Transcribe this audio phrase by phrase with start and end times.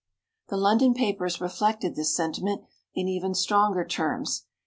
[0.49, 2.63] The London papers reflected this sentiment
[2.95, 4.47] in even stronger terms.